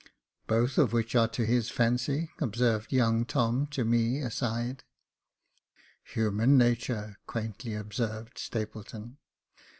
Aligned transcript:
"Both 0.47 0.79
of 0.79 0.93
which 0.93 1.13
are 1.15 1.27
to 1.27 1.45
his 1.45 1.69
fancy," 1.69 2.31
observed 2.39 2.91
young 2.91 3.23
Tom 3.23 3.67
to 3.67 3.85
me, 3.85 4.17
aside." 4.19 4.83
Human 6.15 6.57
natur^'' 6.57 7.17
quaintly 7.27 7.75
observed 7.75 8.39
Stapleton. 8.39 9.19